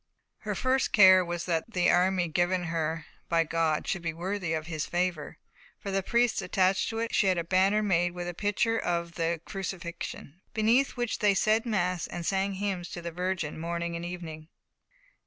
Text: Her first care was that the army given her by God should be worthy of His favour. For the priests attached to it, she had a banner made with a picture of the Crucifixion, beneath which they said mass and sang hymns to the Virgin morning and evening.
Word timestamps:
Her 0.39 0.55
first 0.55 0.93
care 0.93 1.23
was 1.23 1.45
that 1.45 1.73
the 1.73 1.91
army 1.91 2.27
given 2.27 2.63
her 2.63 3.05
by 3.29 3.43
God 3.43 3.85
should 3.85 4.01
be 4.01 4.15
worthy 4.15 4.51
of 4.51 4.65
His 4.65 4.87
favour. 4.87 5.37
For 5.77 5.91
the 5.91 6.01
priests 6.01 6.41
attached 6.41 6.89
to 6.89 6.97
it, 6.97 7.13
she 7.13 7.27
had 7.27 7.37
a 7.37 7.43
banner 7.43 7.83
made 7.83 8.13
with 8.15 8.27
a 8.27 8.33
picture 8.33 8.79
of 8.79 9.13
the 9.13 9.39
Crucifixion, 9.45 10.41
beneath 10.55 10.97
which 10.97 11.19
they 11.19 11.35
said 11.35 11.67
mass 11.67 12.07
and 12.07 12.25
sang 12.25 12.53
hymns 12.53 12.89
to 12.93 13.01
the 13.03 13.11
Virgin 13.11 13.59
morning 13.59 13.95
and 13.95 14.03
evening. 14.03 14.47